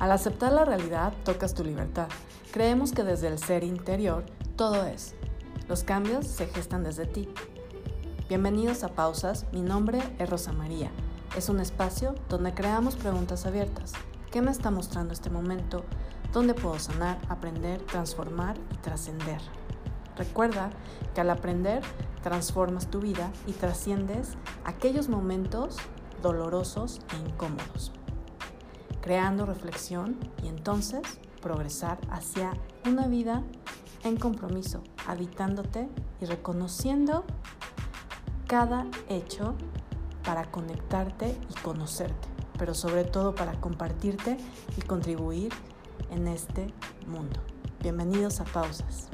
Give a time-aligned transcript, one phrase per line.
[0.00, 2.06] Al aceptar la realidad, tocas tu libertad.
[2.52, 4.24] Creemos que desde el ser interior
[4.54, 5.16] todo es.
[5.68, 7.28] Los cambios se gestan desde ti.
[8.28, 10.92] Bienvenidos a Pausas, mi nombre es Rosa María.
[11.36, 13.92] Es un espacio donde creamos preguntas abiertas.
[14.30, 15.82] ¿Qué me está mostrando este momento?
[16.32, 19.40] ¿Dónde puedo sanar, aprender, transformar y trascender?
[20.16, 20.70] Recuerda
[21.12, 21.82] que al aprender
[22.22, 24.34] transformas tu vida y trasciendes
[24.64, 25.76] aquellos momentos
[26.22, 27.92] dolorosos e incómodos,
[29.00, 31.02] creando reflexión y entonces
[31.40, 32.52] progresar hacia
[32.86, 33.42] una vida
[34.04, 35.88] en compromiso, habitándote
[36.20, 37.24] y reconociendo
[38.46, 39.54] cada hecho
[40.24, 44.36] para conectarte y conocerte, pero sobre todo para compartirte
[44.76, 45.52] y contribuir
[46.10, 46.72] en este
[47.06, 47.40] mundo.
[47.80, 49.08] Bienvenidos a Pausas.